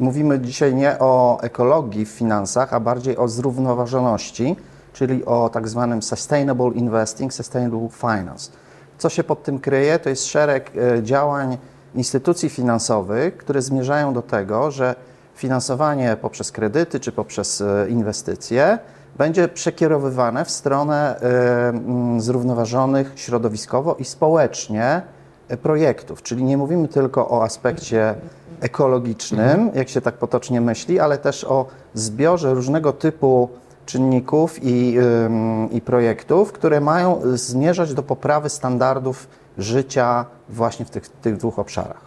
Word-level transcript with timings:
mówimy 0.00 0.40
dzisiaj 0.40 0.74
nie 0.74 0.98
o 0.98 1.38
ekologii 1.42 2.04
w 2.04 2.08
finansach, 2.08 2.74
a 2.74 2.80
bardziej 2.80 3.16
o 3.16 3.28
zrównoważoności, 3.28 4.56
czyli 4.92 5.24
o 5.24 5.48
tak 5.48 5.68
zwanym 5.68 6.02
sustainable 6.02 6.70
investing, 6.74 7.32
sustainable 7.32 7.88
finance. 7.92 8.50
Co 8.98 9.08
się 9.08 9.24
pod 9.24 9.42
tym 9.42 9.58
kryje? 9.58 9.98
To 9.98 10.08
jest 10.08 10.26
szereg 10.26 10.70
e, 10.76 11.02
działań 11.02 11.58
instytucji 11.94 12.48
finansowych, 12.48 13.36
które 13.36 13.62
zmierzają 13.62 14.12
do 14.14 14.22
tego, 14.22 14.70
że 14.70 14.94
finansowanie 15.34 16.16
poprzez 16.20 16.52
kredyty 16.52 17.00
czy 17.00 17.12
poprzez 17.12 17.60
e, 17.60 17.86
inwestycje 17.88 18.78
będzie 19.18 19.48
przekierowywane 19.48 20.44
w 20.44 20.50
stronę 20.50 21.20
e, 21.20 22.20
zrównoważonych 22.20 23.12
środowiskowo 23.16 23.94
i 23.94 24.04
społecznie 24.04 25.02
projektów. 25.62 26.22
Czyli 26.22 26.44
nie 26.44 26.56
mówimy 26.56 26.88
tylko 26.88 27.28
o 27.28 27.42
aspekcie 27.42 28.14
ekologicznym, 28.60 29.70
jak 29.74 29.88
się 29.88 30.00
tak 30.00 30.14
potocznie 30.14 30.60
myśli, 30.60 31.00
ale 31.00 31.18
też 31.18 31.44
o 31.44 31.66
zbiorze 31.94 32.54
różnego 32.54 32.92
typu 32.92 33.48
czynników 33.86 34.58
i, 34.62 34.96
i 35.70 35.80
projektów, 35.80 36.52
które 36.52 36.80
mają 36.80 37.20
zmierzać 37.34 37.94
do 37.94 38.02
poprawy 38.02 38.48
standardów 38.48 39.28
życia 39.58 40.24
właśnie 40.48 40.84
w 40.84 40.90
tych, 40.90 41.08
tych 41.08 41.36
dwóch 41.36 41.58
obszarach. 41.58 42.00